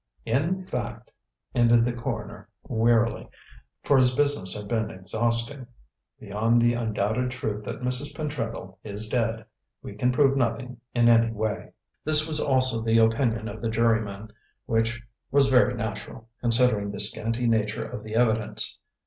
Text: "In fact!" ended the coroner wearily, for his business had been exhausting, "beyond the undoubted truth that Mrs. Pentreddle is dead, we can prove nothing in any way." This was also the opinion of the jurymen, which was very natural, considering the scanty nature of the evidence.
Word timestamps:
"In 0.25 0.63
fact!" 0.63 1.11
ended 1.53 1.85
the 1.85 1.93
coroner 1.93 2.49
wearily, 2.63 3.29
for 3.83 3.97
his 3.99 4.15
business 4.15 4.57
had 4.59 4.67
been 4.67 4.89
exhausting, 4.89 5.67
"beyond 6.19 6.59
the 6.59 6.73
undoubted 6.73 7.29
truth 7.29 7.63
that 7.65 7.81
Mrs. 7.83 8.11
Pentreddle 8.15 8.79
is 8.83 9.07
dead, 9.07 9.45
we 9.83 9.93
can 9.93 10.11
prove 10.11 10.35
nothing 10.35 10.77
in 10.95 11.07
any 11.07 11.29
way." 11.31 11.73
This 12.03 12.27
was 12.27 12.39
also 12.39 12.81
the 12.81 12.97
opinion 12.97 13.47
of 13.47 13.61
the 13.61 13.69
jurymen, 13.69 14.31
which 14.65 14.99
was 15.29 15.49
very 15.49 15.75
natural, 15.75 16.27
considering 16.39 16.89
the 16.89 16.99
scanty 16.99 17.45
nature 17.45 17.85
of 17.85 18.03
the 18.03 18.15
evidence. 18.15 18.79